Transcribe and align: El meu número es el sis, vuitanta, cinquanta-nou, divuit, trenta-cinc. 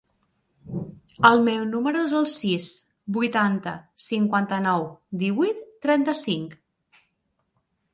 El 1.29 1.41
meu 1.47 1.67
número 1.73 2.01
es 2.09 2.15
el 2.21 2.25
sis, 2.37 2.71
vuitanta, 3.19 3.77
cinquanta-nou, 4.09 4.91
divuit, 5.27 5.65
trenta-cinc. 5.89 6.63